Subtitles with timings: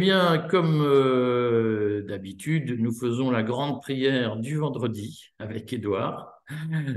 [0.00, 6.40] Bien, comme euh, d'habitude, nous faisons la grande prière du vendredi avec Édouard.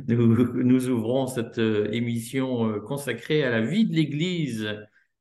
[0.08, 4.74] Nous, ouvrons cette euh, émission euh, consacrée à la vie de l'Église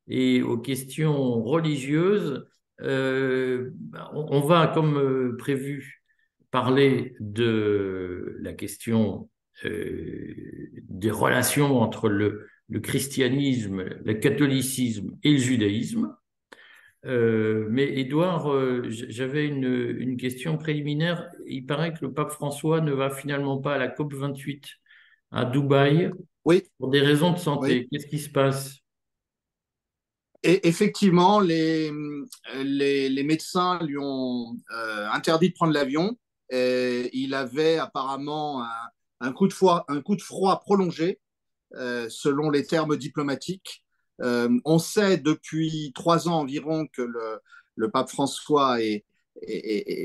[0.07, 2.47] et aux questions religieuses.
[2.79, 6.05] on, va, comme prévu,
[6.51, 9.29] parler de la question
[9.61, 12.47] des relations entre le
[12.79, 16.15] christianisme, le catholicisme et le judaïsme.
[17.05, 21.29] Euh, mais Edouard, euh, j'avais une, une, question préliminaire.
[21.45, 24.65] Il paraît que le pape François ne va finalement pas à la COP 28
[25.31, 26.11] à Dubaï
[26.45, 26.63] oui.
[26.77, 27.87] pour des raisons de santé.
[27.91, 28.77] Qu'est-ce qui se passe?
[30.43, 31.91] Et Effectivement, les,
[32.63, 36.17] les, les, médecins lui ont euh, interdit de prendre l'avion.
[36.51, 38.69] Il avait apparemment un,
[39.21, 41.19] un, coup de froid, un coup de froid prolongé,
[41.71, 43.82] selon les termes diplomatiques.
[44.21, 47.01] Euh, on sait depuis trois ans environ que
[47.75, 49.05] le, pape François est,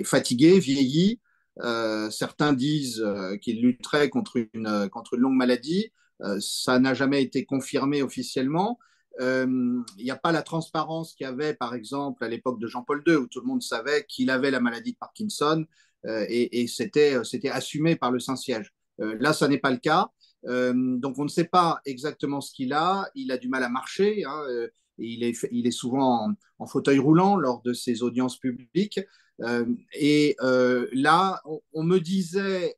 [0.04, 1.20] fatigué, vieilli.
[1.60, 5.92] Euh, certains disent euh, qu'il lutterait contre une, contre une longue maladie.
[6.40, 8.78] ça n'a jamais été confirmé officiellement.
[9.20, 13.02] Il n'y a pas la transparence qu'il y avait, par exemple, à l'époque de Jean-Paul
[13.06, 15.64] II, où tout le monde savait qu'il avait la maladie de Parkinson
[16.06, 17.16] et, et c'était
[17.50, 18.72] assumé par le Saint-Siège.
[18.98, 20.10] là, ça n'est pas le cas.
[20.46, 23.10] Euh, donc on ne sait pas exactement ce qu'il a.
[23.14, 24.24] Il a du mal à marcher.
[24.24, 29.00] Hein, euh, il, est, il est souvent en, fauteuil roulant lors de ses audiences publiques.
[29.42, 31.40] Euh, et là,
[31.72, 32.76] on, me disait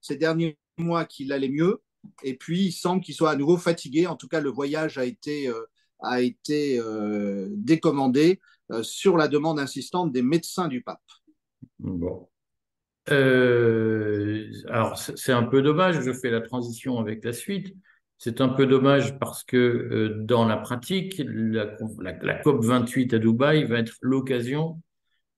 [0.00, 1.82] ces derniers mois qu'il allait mieux.
[2.22, 4.06] Et puis, il semble qu'il soit à nouveau fatigué.
[4.06, 5.50] En tout cas, le voyage a été,
[6.00, 6.80] a été
[7.50, 8.40] décommandé
[8.82, 11.00] sur la demande insistante des médecins du pape.
[11.80, 12.28] Bon.
[13.10, 17.74] Euh, alors, c'est un peu dommage, je fais la transition avec la suite.
[18.18, 21.66] C'est un peu dommage parce que euh, dans la pratique, la,
[22.42, 24.80] COP 28 à Dubaï va être l'occasion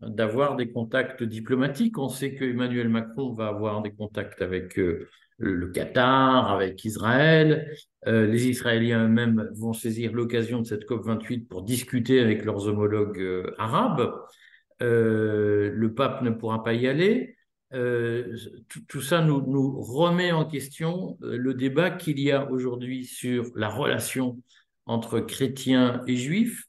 [0.00, 1.98] d'avoir des contacts diplomatiques.
[1.98, 5.08] On sait que Emmanuel Macron va avoir des contacts avec euh,
[5.38, 7.72] le Qatar, avec Israël.
[8.06, 13.52] les Israéliens eux-mêmes vont saisir l'occasion de cette COP 28 pour discuter avec leurs homologues
[13.56, 14.14] arabes.
[14.80, 17.38] le pape ne pourra pas y aller.
[17.74, 18.34] Euh,
[18.88, 23.68] tout, ça nous, remet en question euh, le débat qu'il y a aujourd'hui sur la
[23.68, 24.40] relation
[24.86, 26.64] entre chrétiens et juifs,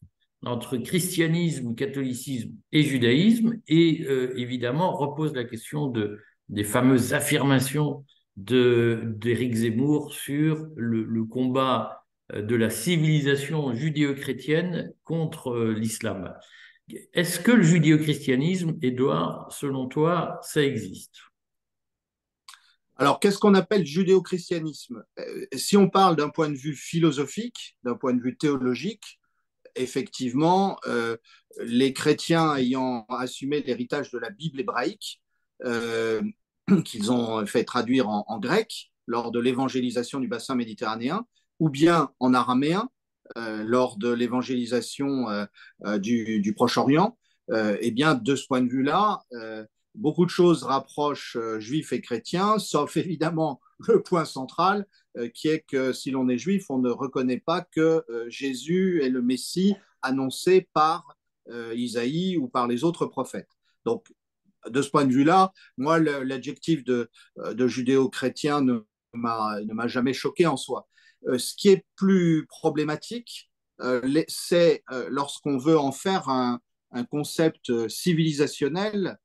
[0.45, 8.05] entre christianisme, catholicisme et judaïsme, et euh, évidemment repose la question de, des fameuses affirmations
[8.35, 16.33] d'Éric Zemmour sur le, combat de la civilisation judéo-chrétienne contre l'islam.
[17.13, 21.19] Est-ce que le judéo-christianisme, Édouard, selon toi, ça existe?
[22.97, 25.03] Alors, qu'est-ce qu'on appelle judéo-christianisme?
[25.19, 29.19] Euh, Si on parle d'un point de vue philosophique, d'un point de vue théologique,
[29.75, 31.15] effectivement, euh,
[31.61, 35.21] les chrétiens ayant assumé l'héritage de la Bible hébraïque,
[35.63, 36.21] euh,
[36.85, 41.25] qu'ils ont fait traduire en, grec lors de l'évangélisation du bassin méditerranéen,
[41.59, 42.89] ou bien en araméen,
[43.35, 45.45] lors de l'évangélisation euh,
[45.85, 47.17] euh, du, Proche-Orient,
[47.51, 49.23] eh bien, de ce point de vue-là,
[49.95, 54.85] beaucoup de choses rapprochent juifs et chrétiens, sauf évidemment le point central,
[55.33, 59.23] qui est que si l'on est juif, on ne reconnaît pas que Jésus est le
[59.23, 61.17] Messie annoncé par
[61.73, 63.49] Isaïe ou par les autres prophètes.
[63.83, 64.13] Donc,
[64.67, 67.09] de ce point de vue-là, moi, l'adjectif de
[67.67, 70.87] judéo-chrétien ne m'a jamais choqué en soi.
[71.27, 73.49] Euh, ce qui est plus problématique,
[73.81, 76.59] euh, c'est euh, lorsqu'on veut en faire un,
[77.11, 79.19] concept civilisationnel,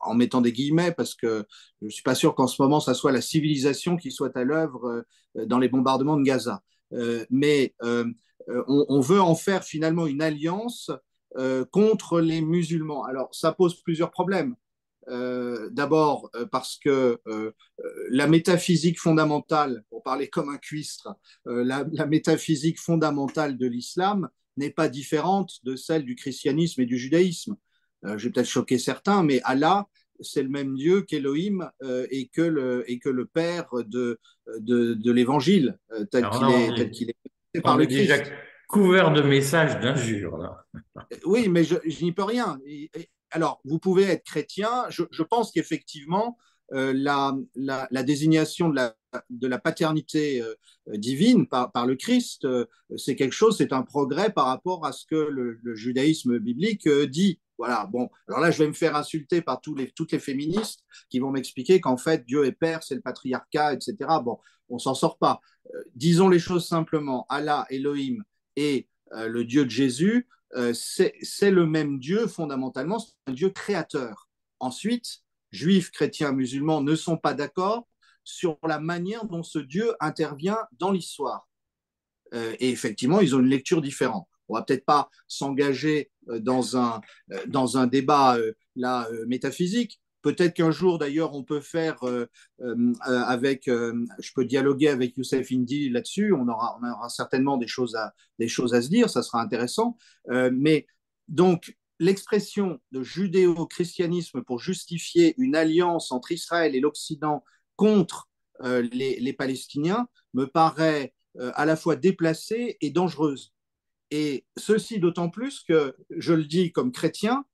[0.00, 1.46] en mettant des guillemets, parce que
[1.80, 4.44] je ne suis pas sûr qu'en ce moment, ça soit la civilisation qui soit à
[4.44, 5.02] l'œuvre
[5.34, 6.62] dans les bombardements de Gaza.
[7.30, 7.74] mais
[8.68, 10.90] on, veut en faire finalement une alliance
[11.70, 13.04] contre les musulmans.
[13.04, 14.56] Alors, ça pose plusieurs problèmes.
[15.08, 17.52] Euh, d'abord euh, parce que euh,
[18.08, 21.14] la métaphysique fondamentale, pour parler comme un cuistre,
[21.44, 27.56] la, métaphysique fondamentale de l'islam n'est pas différente de celle du christianisme et du judaïsme.
[28.04, 29.86] je vais peut-être choquer certains, mais Allah,
[30.20, 31.70] c'est le même Dieu qu'Elohim
[32.10, 34.20] et, que le, et que le Père de,
[34.60, 35.76] de, l'Évangile,
[36.12, 36.28] tel
[36.92, 37.16] qu'il est,
[37.54, 38.02] est par le Christ.
[38.02, 38.22] Déjà
[38.68, 40.56] couvert de messages d'injures.
[41.26, 42.58] Oui, mais je, je n'y peux rien
[43.34, 44.84] alors, vous pouvez être chrétien.
[44.90, 46.38] Je, pense qu'effectivement,
[46.72, 48.76] euh, la, désignation de
[49.48, 50.54] la, paternité euh,
[50.86, 52.66] divine par, le Christ, euh,
[52.96, 57.40] c'est quelque chose, c'est un progrès par rapport à ce que le, judaïsme biblique dit.
[57.58, 61.32] Voilà, bon, alors là, je vais me faire insulter par toutes les féministes qui vont
[61.32, 63.96] m'expliquer qu'en fait, Dieu est père, c'est le patriarcat, etc.
[64.24, 64.38] Bon,
[64.68, 65.40] on s'en sort pas.
[65.96, 67.26] disons les choses simplement.
[67.28, 68.22] Allah, Elohim
[68.54, 70.28] et le Dieu de Jésus
[70.72, 74.28] c'est le même Dieu fondamentalement, c'est un Dieu créateur.
[74.60, 75.20] Ensuite,
[75.50, 77.88] juifs, chrétiens, musulmans ne sont pas d'accord
[78.22, 81.48] sur la manière dont ce Dieu intervient dans l'histoire.
[82.32, 84.28] et effectivement, ils ont une lecture différente.
[84.48, 87.00] On va peut-être pas s'engager dans un,
[87.46, 88.36] dans un débat
[88.76, 92.24] là, métaphysique, Peut-être qu'un jour, d'ailleurs, on peut faire euh,
[92.62, 96.32] euh, avec, euh, je peux dialoguer avec Youssef Indy là-dessus.
[96.32, 99.10] On aura, on aura certainement des choses à, des choses à se dire.
[99.10, 99.98] Ça sera intéressant.
[100.50, 100.86] mais
[101.28, 107.44] donc, l'expression de judéo-christianisme pour justifier une alliance entre Israël et l'Occident
[107.76, 108.30] contre
[108.62, 113.52] les, Palestiniens me paraît à la fois déplacée et dangereuse.
[114.10, 117.44] Et ceci d'autant plus que, je le dis comme chrétien,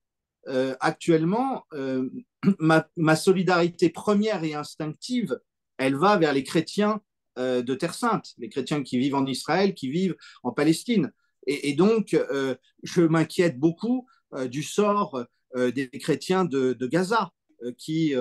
[0.50, 2.10] euh, actuellement, euh,
[2.58, 5.38] ma, solidarité première et instinctive,
[5.78, 7.00] elle va vers les chrétiens
[7.38, 11.12] euh, de Terre Sainte, les chrétiens qui vivent en Israël, qui vivent en Palestine.
[11.46, 12.14] Et, donc,
[12.82, 14.06] je m'inquiète beaucoup
[14.50, 15.24] du sort
[15.56, 17.32] des chrétiens de, Gaza,
[17.78, 18.14] qui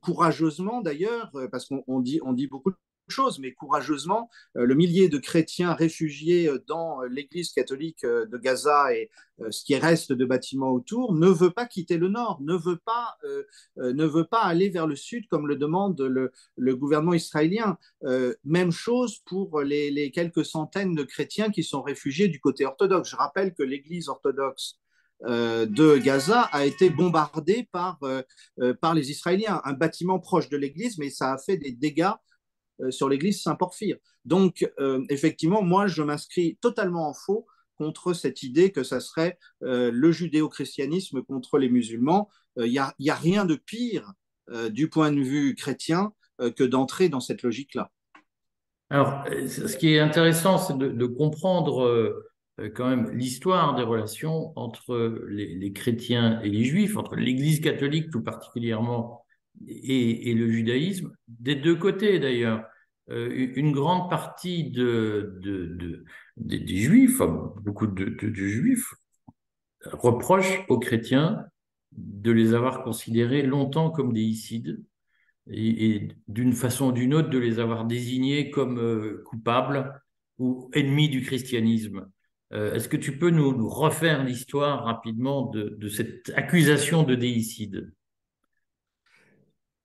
[0.00, 2.72] courageusement d'ailleurs, parce qu'on dit, on dit beaucoup
[3.08, 8.38] chose, mais courageusement, euh, le millier de chrétiens réfugiés euh, dans euh, l'église catholique de
[8.38, 9.10] Gaza et
[9.50, 13.16] ce qui reste de bâtiments autour ne veut pas quitter le nord, ne veut pas,
[13.76, 17.76] ne veut pas aller vers le sud comme le demande le, gouvernement israélien.
[18.44, 23.10] même chose pour les, quelques centaines de chrétiens qui sont réfugiés du côté orthodoxe.
[23.10, 24.78] Je rappelle que l'église orthodoxe
[25.22, 27.98] de Gaza a été bombardée par,
[28.80, 29.60] par les Israéliens.
[29.64, 32.12] Un bâtiment proche de l'église, mais ça a fait des dégâts
[32.90, 33.96] sur l'église Saint-Porphyre.
[34.24, 39.38] Donc, euh, effectivement, moi, je m'inscris totalement en faux contre cette idée que ça serait
[39.62, 42.28] euh, le judéo-christianisme contre les musulmans.
[42.56, 44.12] Il n'y a, rien de pire
[44.70, 47.90] du point de vue chrétien que d'entrer dans cette logique-là.
[48.90, 52.14] Alors, ce qui est intéressant, c'est de, comprendre
[52.76, 58.22] quand même l'histoire des relations entre les, chrétiens et les juifs, entre l'Église catholique tout
[58.22, 59.23] particulièrement
[59.66, 62.64] et, le judaïsme, des deux côtés d'ailleurs.
[63.10, 65.38] Euh, une grande partie de,
[66.36, 67.20] des juifs,
[67.62, 68.94] beaucoup de, juifs,
[69.84, 71.44] reprochent aux chrétiens
[71.92, 74.32] de les avoir considérés longtemps comme des
[75.50, 80.00] et, d'une façon ou d'une autre de les avoir désignés comme euh, coupables
[80.38, 82.08] ou ennemis du christianisme.
[82.52, 87.92] Euh, est-ce que tu peux nous, refaire l'histoire rapidement de, de, cette accusation de déicide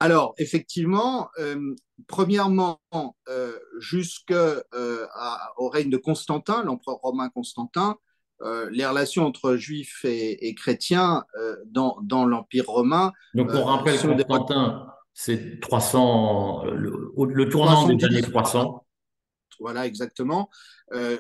[0.02, 1.76] alors, effectivement, euh,
[2.08, 2.80] premièrement,
[3.28, 5.06] euh, jusqu'au euh,
[5.58, 7.98] règne de Constantin, l'empereur romain Constantin,
[8.72, 11.26] les relations entre juifs et, chrétiens
[11.66, 13.12] dans, l'Empire romain.
[13.34, 18.86] Donc, on rappelle Constantin, c'est 300, le, tournant des années 300.
[19.60, 20.50] Voilà, exactement.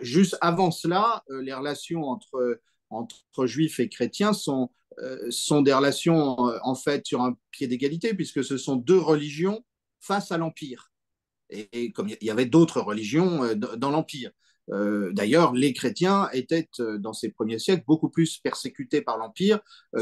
[0.01, 4.69] juste avant cela, les relations entre, entre juifs et chrétiens sont
[5.01, 8.97] euh, sont des relations euh, en fait sur un pied d'égalité, puisque ce sont deux
[8.97, 9.63] religions
[10.01, 10.91] face à l'Empire.
[11.49, 14.31] Et, comme il y avait d'autres religions euh, dans l'Empire.
[15.11, 16.69] D'ailleurs, les chrétiens étaient,
[16.99, 19.61] dans ces premiers siècles, beaucoup plus persécutés par l'Empire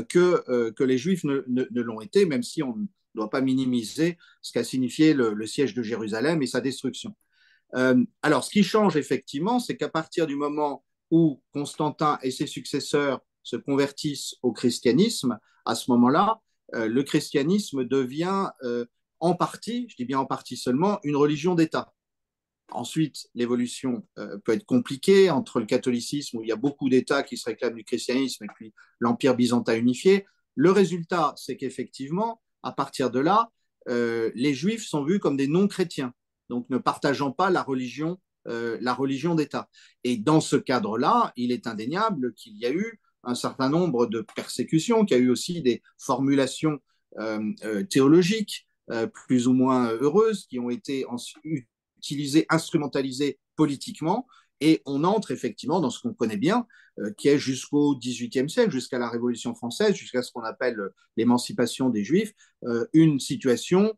[0.09, 1.41] que, que les Juifs ne,
[1.79, 5.83] l'ont été, même si on ne doit pas minimiser ce qu'a signifié le, siège de
[5.83, 7.15] Jérusalem et sa destruction.
[8.21, 13.21] alors, ce qui change effectivement, c'est qu'à partir du moment où Constantin et ses successeurs
[13.44, 16.42] se convertissent au christianisme, à ce moment-là,
[16.76, 18.85] euh, le christianisme devient euh,
[19.19, 21.94] en partie, je dis bien en partie seulement, une religion d'État.
[22.71, 27.23] Ensuite, l'évolution euh, peut être compliquée entre le catholicisme, où il y a beaucoup d'États
[27.23, 30.26] qui se réclament du christianisme, et puis l'Empire byzantin unifié.
[30.56, 33.49] Le résultat, c'est qu'effectivement, à partir de là,
[33.90, 36.14] les juifs sont vus comme des non-chrétiens,
[36.49, 39.69] donc ne partageant pas la religion, la religion d'État.
[40.04, 44.25] Et dans ce cadre-là, il est indéniable qu'il y a eu un certain nombre de
[44.35, 46.80] persécutions, qui a eu aussi des formulations
[47.19, 51.06] euh, euh, théologiques euh, plus ou moins heureuses, qui ont été
[51.97, 54.27] utilisées, instrumentalisées politiquement.
[54.61, 56.66] Et on entre effectivement dans ce qu'on connaît bien,
[57.16, 60.80] qui est jusqu'au XVIIIe siècle, jusqu'à la Révolution française, jusqu'à ce qu'on appelle
[61.16, 62.33] l'émancipation des Juifs,
[62.92, 63.95] une situation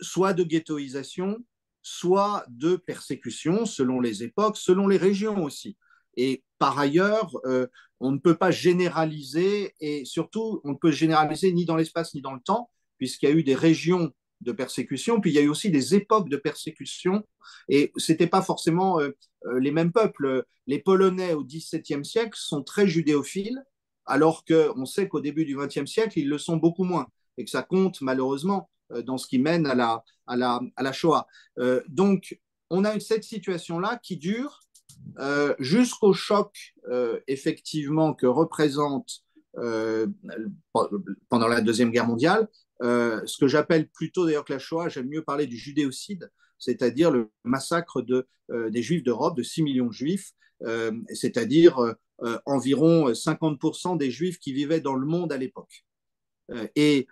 [0.00, 1.38] soit de ghettoisation,
[1.82, 5.76] soit de persécution, selon les époques, selon les régions aussi.
[6.16, 7.66] Et par ailleurs, euh,
[8.00, 12.20] on ne peut pas généraliser, et surtout, on ne peut généraliser ni dans l'espace ni
[12.20, 15.42] dans le temps, puisqu'il y a eu des régions de persécution, puis il y a
[15.42, 17.26] eu aussi des époques de persécution,
[17.68, 19.10] et ce n'était pas forcément euh,
[19.46, 20.44] euh, les mêmes peuples.
[20.66, 23.62] Les Polonais au XVIIe siècle sont très judéophiles,
[24.06, 27.06] alors qu'on sait qu'au début du XXe siècle, ils le sont beaucoup moins,
[27.36, 28.70] et que ça compte malheureusement
[29.04, 31.26] dans ce qui mène à la, à la, à la Shoah.
[31.88, 32.38] donc,
[32.70, 34.60] on a cette situation-là qui dure
[35.18, 36.74] euh, jusqu'au choc
[37.26, 39.24] effectivement que représente
[41.28, 42.48] pendant la Deuxième Guerre mondiale,
[42.80, 47.30] ce que j'appelle plutôt d'ailleurs que la Shoah, j'aime mieux parler du judéocide, c'est-à-dire le
[47.44, 50.32] massacre de, des Juifs d'Europe, de 6 millions de Juifs,
[51.12, 51.78] c'est-à-dire
[52.46, 55.84] environ 50% des Juifs qui vivaient dans le monde à l'époque.
[56.74, 57.06] Et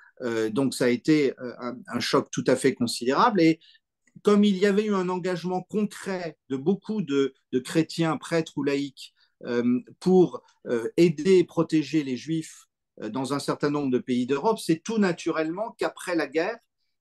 [0.51, 3.41] donc ça a été un, un, choc tout à fait considérable.
[3.41, 3.61] Et
[4.23, 9.15] comme il y avait eu un engagement concret de beaucoup de, chrétiens, prêtres ou laïcs,
[9.45, 12.67] euh, pour euh, aider et protéger les juifs
[13.01, 16.59] euh, dans un certain nombre de pays d'Europe, c'est tout naturellement qu'après la guerre,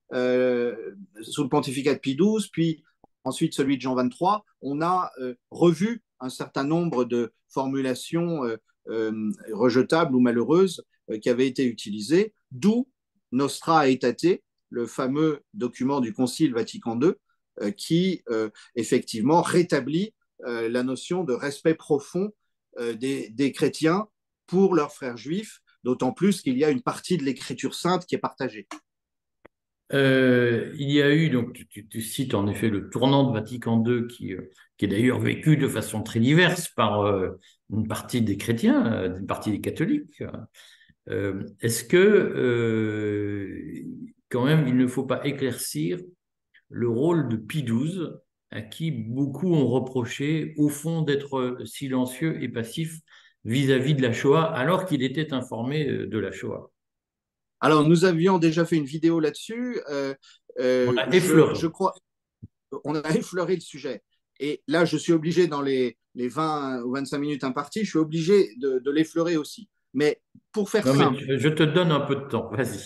[0.09, 2.83] sous le pontificat de Pie XII, puis
[3.25, 5.11] ensuite celui de Jean XXIII, on a
[5.51, 8.39] revu un certain nombre de formulations
[8.85, 10.81] rejetables ou malheureuses
[11.21, 12.87] qui avaient été utilisées, d'où
[13.31, 17.13] Nostra Aetate, le fameux document du Concile Vatican II
[17.61, 20.13] euh, qui euh, effectivement rétablit
[20.45, 22.31] euh, la notion de respect profond
[22.79, 24.05] des, chrétiens
[24.45, 28.13] pour leurs frères juifs, d'autant plus qu'il y a une partie de l'écriture sainte qui
[28.13, 28.67] est partagée.
[29.91, 34.33] il y a eu, donc tu, cites en effet le tournant de Vatican II qui
[34.33, 37.03] est d'ailleurs vécu de façon très diverse par
[37.71, 40.21] une partie des chrétiens, une partie des catholiques.
[41.07, 43.03] Est-ce que
[44.29, 45.99] quand même, il ne faut pas éclaircir
[46.69, 48.07] le rôle de Pie XII,
[48.51, 52.99] à qui beaucoup ont reproché, au fond, d'être silencieux et passif
[53.45, 56.69] vis-à-vis de la Shoah, alors qu'il était informé euh, de la Shoah?
[57.59, 59.81] Alors, nous avions déjà fait une vidéo là-dessus.
[59.89, 60.13] Euh,
[60.59, 61.55] euh, on a effleuré.
[61.55, 61.95] Je, crois,
[62.83, 64.03] on a effleuré le sujet.
[64.39, 67.99] Et là, je suis obligé, dans les, les 20 ou 25 minutes imparties, je suis
[67.99, 69.69] obligé de, l'effleurer aussi.
[69.93, 71.37] Mais pour faire simple.
[71.37, 72.85] je te donne un peu de temps, vas-y.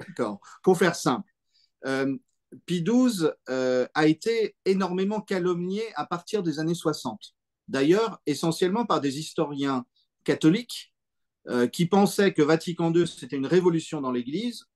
[0.00, 0.40] D'accord.
[0.62, 1.30] Pour faire simple,
[1.86, 2.16] euh,
[2.66, 7.34] Pie XII euh, a été énormément calomnié à partir des années 60.
[7.68, 9.86] D'ailleurs, essentiellement par des historiens
[10.24, 10.92] catholiques
[11.48, 14.66] euh, qui pensaient que Vatican II, c'était une révolution dans l'Église,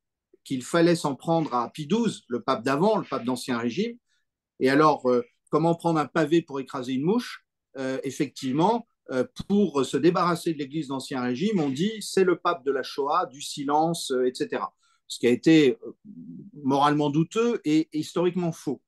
[0.44, 3.98] qu'il fallait s'en prendre à Pie XII, le pape d'avant, le pape d'Ancien Régime.
[4.60, 5.04] Et alors,
[5.50, 7.44] comment prendre un pavé pour écraser une mouche?
[8.04, 8.86] Effectivement,
[9.48, 13.26] pour se débarrasser de l'Église d'Ancien Régime, on dit c'est le pape de la Shoah,
[13.26, 14.62] du silence, etc
[15.08, 15.92] ce qui a été euh,
[16.62, 18.82] moralement douteux et historiquement faux.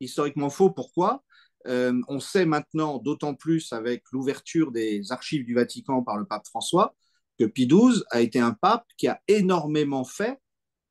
[0.00, 1.22] Historiquement faux, pourquoi?
[1.66, 6.46] Euh, On sait maintenant, d'autant plus avec l'ouverture des archives du Vatican par le pape
[6.46, 6.94] François,
[7.38, 10.38] que Pie XII a été un pape qui a énormément fait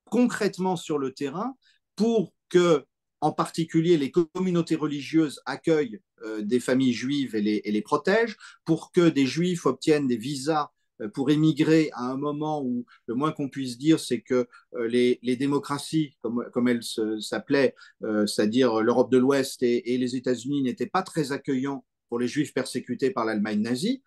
[0.05, 1.55] concrètement sur le terrain
[1.95, 2.85] pour que,
[3.25, 8.91] en particulier, les communautés religieuses accueillent euh, des familles juives et les, et protègent, pour
[8.91, 10.69] que des juifs obtiennent des visas
[11.01, 14.87] euh, pour émigrer à un moment où le moins qu'on puisse dire, c'est que euh,
[14.87, 20.85] les, démocraties, comme, comme elles s'appelaient, euh, c'est-à-dire l'Europe de l'Ouest et, les États-Unis, n'étaient
[20.85, 24.03] pas très accueillants pour les juifs persécutés par l'Allemagne nazie.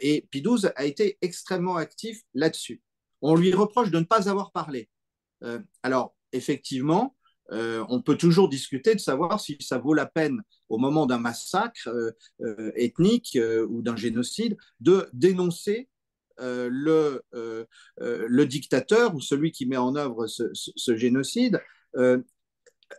[0.00, 2.80] et Pie XII a été extrêmement actif là-dessus.
[3.20, 4.88] On lui reproche de ne pas avoir parlé.
[5.82, 7.15] alors, effectivement,
[7.50, 11.88] on peut toujours discuter de savoir si ça vaut la peine, au moment d'un massacre
[12.74, 13.38] ethnique
[13.68, 15.88] ou d'un génocide, de dénoncer
[16.40, 17.64] euh, le, euh,
[18.02, 21.62] euh, le dictateur ou celui qui met en œuvre ce, génocide,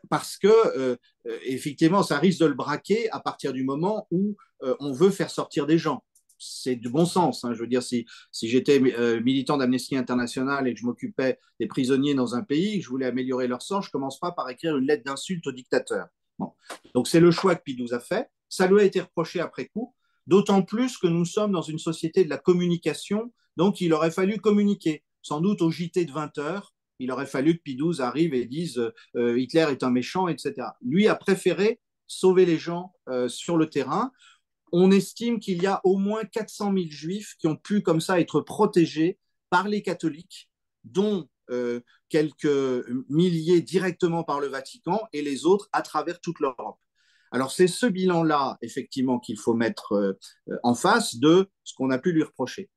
[0.10, 0.98] parce que
[1.46, 5.68] effectivement, ça risque de le braquer à partir du moment où on veut faire sortir
[5.68, 6.04] des gens
[6.38, 7.44] c'est du bon sens.
[7.44, 7.54] Hein.
[7.54, 8.06] Je veux dire, si,
[8.42, 8.80] j'étais
[9.22, 13.48] militant d'Amnesty International et que je m'occupais des prisonniers dans un pays, je voulais améliorer
[13.48, 16.08] leur sort, je commence pas par écrire une lettre d'insulte au dictateur.
[16.94, 18.30] Donc c'est le choix que Pidou a fait.
[18.50, 19.94] Ça lui a été reproché après coup.
[20.26, 24.40] D'autant plus que nous sommes dans une société de la communication, donc il aurait fallu
[24.40, 25.04] communiquer.
[25.22, 28.92] Sans doute au JT de 20 heures, il aurait fallu que Pidouze arrive et dise
[29.16, 30.54] euh, Hitler est un méchant, etc.
[30.82, 34.12] Lui a préféré sauver les gens euh, sur le terrain.
[34.72, 38.20] On estime qu'il y a au moins 400 000 juifs qui ont pu comme ça
[38.20, 39.18] être protégés
[39.50, 40.50] par les catholiques,
[40.84, 46.80] dont euh, quelques milliers directement par le Vatican et les autres à travers toute l'Europe.
[47.32, 51.98] Alors c'est ce bilan-là, effectivement, qu'il faut mettre euh, en face de ce qu'on a
[51.98, 52.70] pu lui reprocher.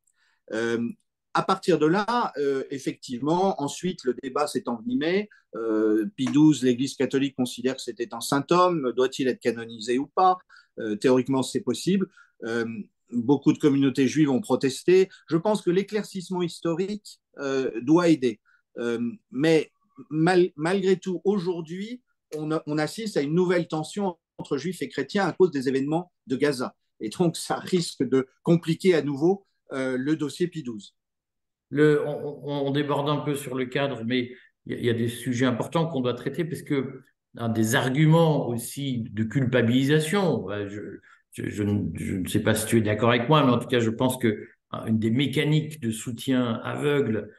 [0.52, 0.88] Euh,
[1.34, 5.28] à partir de là, euh, effectivement, ensuite, le débat s'est envenimé.
[5.54, 8.92] Euh, Pie XII, l'Église catholique considère que c'était un saint homme.
[8.96, 10.38] Doit-il être canonisé ou pas?
[11.00, 12.08] Théoriquement, c'est possible.
[13.12, 15.08] beaucoup de communautés juives ont protesté.
[15.28, 17.20] Je pense que l'éclaircissement historique
[17.82, 18.40] doit aider.
[19.30, 19.70] mais
[20.10, 22.02] malgré tout, aujourd'hui,
[22.36, 26.36] on, assiste à une nouvelle tension entre juifs et chrétiens à cause des événements de
[26.36, 26.74] Gaza.
[27.00, 30.94] Et donc, ça risque de compliquer à nouveau euh, le dossier Pi 12.
[31.70, 34.32] Le, on, déborde un peu sur le cadre, mais
[34.66, 37.02] il y, a des sujets importants qu'on doit traiter parce que
[37.34, 40.98] des arguments aussi de culpabilisation, je,
[41.32, 43.90] je, ne, sais pas si tu es d'accord avec moi, mais en tout cas, je
[43.90, 47.30] pense que hein, une des mécaniques de soutien aveugle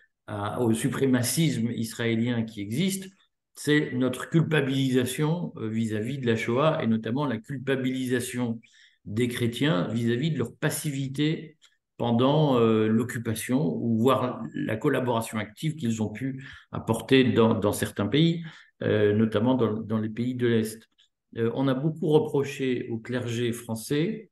[0.60, 3.10] au suprémacisme israélien qui existe,
[3.54, 8.60] c'est notre culpabilisation euh, vis-à-vis de la Shoah et notamment la culpabilisation
[9.06, 11.58] des chrétiens vis-à-vis de leur passivité
[11.98, 18.44] pendant euh, l'occupation ou voire la collaboration active qu'ils ont pu apporter dans, certains pays,
[18.82, 20.90] notamment dans, les pays de l'Est.
[21.36, 24.32] on a beaucoup reproché au clergé français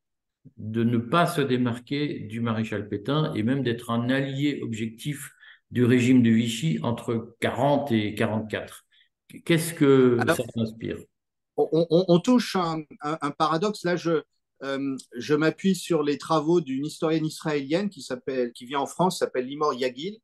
[0.58, 5.32] de ne pas se démarquer du maréchal Pétain et même d'être un allié objectif
[5.72, 8.86] du régime de Vichy entre 40 et 44.
[9.46, 10.98] Qu'est-ce que ça t'inspire?
[11.58, 13.84] on, touche un, un, paradoxe.
[13.84, 14.22] Là, je,
[14.64, 18.06] euh, je m'appuie sur les travaux d'une historienne israélienne qui,
[18.56, 20.20] qui vient en France, s'appelle Limor Yagil,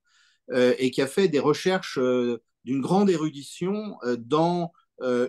[0.51, 4.71] euh, et qui a fait des recherches euh, d'une grande érudition dans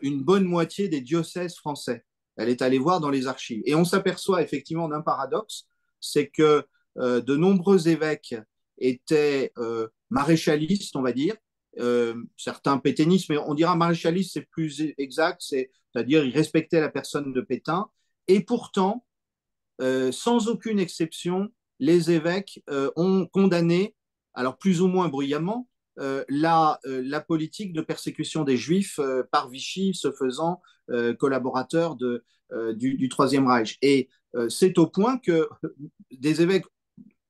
[0.03, 2.05] une bonne moitié des diocèses français.
[2.37, 3.63] Elle est allée voir dans les archives.
[3.65, 5.67] Et on s'aperçoit effectivement d'un paradoxe,
[6.01, 6.65] c'est que
[6.97, 8.35] de nombreux évêques
[8.79, 9.53] étaient
[10.11, 11.37] maréchalistes, on va dire,
[11.79, 17.35] euh, certains pétainistes, mais on dira maréchaliste, c'est plus exact, c'est-à-dire ils respectaient la personne
[17.35, 17.89] de Pétain.
[18.29, 19.05] Et pourtant,
[19.83, 23.95] euh, sans aucune exception, les évêques euh, ont condamné,
[24.33, 29.01] alors plus ou moins bruyamment, la, la, politique de persécution des Juifs
[29.31, 30.61] par Vichy, se faisant
[31.19, 32.25] collaborateur de,
[32.75, 33.79] du, Troisième Reich.
[33.83, 34.09] Et
[34.49, 35.49] c'est au point que
[36.11, 36.67] des évêques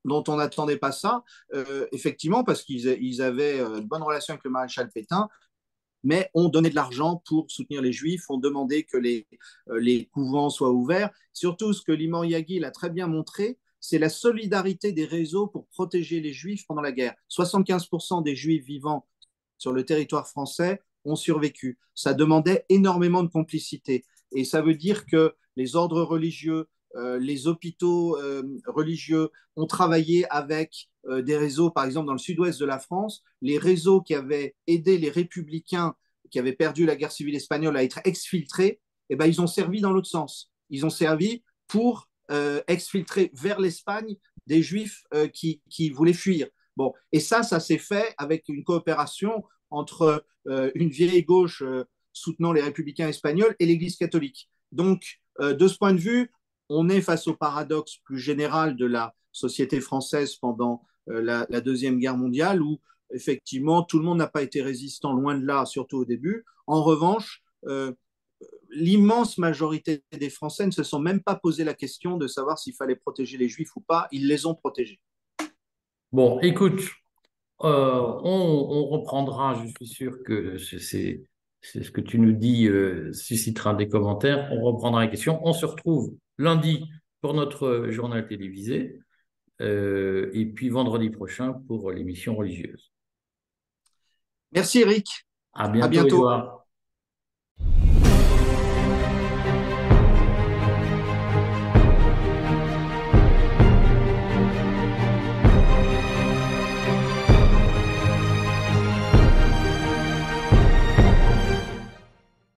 [0.07, 4.45] dont on n'attendait pas ça, euh, effectivement, parce qu'ils avaient euh, une bonne relation avec
[4.45, 5.29] le maréchal Pétain,
[6.05, 9.27] mais on donnait de l'argent pour soutenir les juifs, on demandait que les,
[9.71, 11.11] euh, les couvents soient ouverts.
[11.33, 13.59] Surtout, ce que Limor Yagil a très bien montré,
[13.89, 17.15] c'est la solidarité des réseaux pour protéger les juifs pendant la guerre.
[17.31, 19.07] 75% des juifs vivant
[19.59, 21.79] sur le territoire français ont survécu.
[21.95, 24.05] Ça demandait énormément de complicité.
[24.33, 30.29] Et ça veut dire que les ordres religieux, euh, les hôpitaux euh, religieux ont travaillé
[30.33, 34.17] avec euh, des réseaux, par exemple dans le sud-ouest de la France, les réseaux qui
[34.17, 35.95] avaient aidé les républicains
[36.33, 39.81] qui avaient perdu la guerre civile espagnole à être exfiltrés, eh ben, ils ont servi
[39.81, 40.51] dans l'autre sens.
[40.71, 42.09] Ils ont servi pour
[42.67, 46.49] exfiltrer vers l'Espagne des juifs qui, qui, voulaient fuir.
[46.77, 51.63] Bon, et ça, ça s'est fait avec une coopération entre une vieille gauche
[52.13, 54.51] soutenant les républicains espagnols et l'Église catholique.
[54.73, 56.31] Donc, de ce point de vue,
[56.69, 61.99] on est face au paradoxe plus général de la société française pendant euh, la, Deuxième
[61.99, 62.81] Guerre mondiale, où
[63.13, 66.45] effectivement tout le monde n'a pas été résistant, loin de là, surtout au début.
[66.67, 67.93] En revanche, euh,
[68.71, 72.75] l'immense majorité des Français ne se sont même pas posé la question de savoir s'il
[72.75, 74.09] fallait protéger les Juifs ou pas.
[74.13, 75.01] Ils les ont protégés.
[76.13, 76.81] Bon, écoute,
[77.63, 81.23] euh, on, reprendra, je suis sûr que c'est
[81.63, 82.69] ce que tu nous dis
[83.13, 84.49] suscitera des commentaires.
[84.53, 85.41] On reprendra la question.
[85.45, 86.85] On se retrouve lundi
[87.21, 89.01] pour notre journal télévisé
[89.61, 92.93] euh, et puis vendredi prochain pour l'émission religieuse.
[94.53, 95.27] Merci Eric.
[95.53, 95.87] À bientôt.
[95.87, 96.66] À bientôt.